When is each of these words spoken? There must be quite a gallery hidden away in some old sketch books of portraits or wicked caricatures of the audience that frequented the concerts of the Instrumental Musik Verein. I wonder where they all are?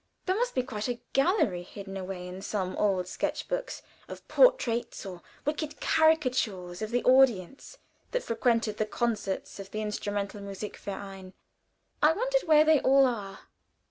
There 0.25 0.35
must 0.35 0.55
be 0.55 0.63
quite 0.63 0.87
a 0.89 0.99
gallery 1.13 1.61
hidden 1.61 1.95
away 1.95 2.27
in 2.27 2.41
some 2.41 2.75
old 2.77 3.07
sketch 3.07 3.47
books 3.47 3.83
of 4.07 4.27
portraits 4.27 5.05
or 5.05 5.21
wicked 5.45 5.79
caricatures 5.79 6.81
of 6.81 6.89
the 6.89 7.03
audience 7.03 7.77
that 8.09 8.23
frequented 8.23 8.77
the 8.77 8.87
concerts 8.87 9.59
of 9.59 9.69
the 9.69 9.83
Instrumental 9.83 10.41
Musik 10.41 10.75
Verein. 10.77 11.33
I 12.01 12.13
wonder 12.13 12.37
where 12.47 12.63
they 12.65 12.79
all 12.79 13.05
are? 13.05 13.41